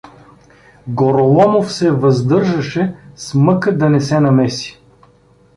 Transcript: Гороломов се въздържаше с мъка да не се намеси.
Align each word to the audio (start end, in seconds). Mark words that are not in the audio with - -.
Гороломов 0.87 1.71
се 1.73 1.91
въздържаше 1.91 2.95
с 3.15 3.33
мъка 3.33 3.77
да 3.77 3.89
не 3.89 4.01
се 4.01 4.19
намеси. 4.19 4.81